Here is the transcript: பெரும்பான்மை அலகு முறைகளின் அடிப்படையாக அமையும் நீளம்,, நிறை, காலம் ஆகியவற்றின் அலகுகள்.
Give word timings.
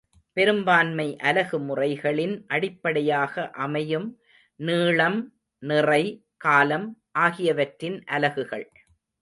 பெரும்பான்மை 0.37 1.05
அலகு 1.21 1.57
முறைகளின் 1.59 2.33
அடிப்படையாக 2.47 3.49
அமையும் 3.65 4.07
நீளம்,, 4.59 5.19
நிறை, 5.63 6.03
காலம் 6.37 6.89
ஆகியவற்றின் 7.19 8.03
அலகுகள். 8.07 8.67